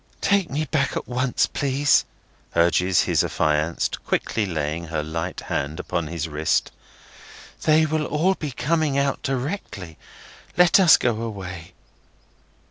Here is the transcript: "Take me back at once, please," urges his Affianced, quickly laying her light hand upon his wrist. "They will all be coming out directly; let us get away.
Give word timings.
"Take 0.21 0.49
me 0.49 0.65
back 0.65 0.97
at 0.97 1.07
once, 1.07 1.45
please," 1.45 2.05
urges 2.55 3.01
his 3.03 3.23
Affianced, 3.23 4.03
quickly 4.03 4.47
laying 4.47 4.85
her 4.87 5.03
light 5.03 5.41
hand 5.41 5.79
upon 5.79 6.07
his 6.07 6.27
wrist. 6.27 6.71
"They 7.65 7.85
will 7.85 8.05
all 8.07 8.33
be 8.33 8.49
coming 8.49 8.97
out 8.97 9.21
directly; 9.21 9.99
let 10.57 10.79
us 10.79 10.97
get 10.97 11.11
away. 11.11 11.73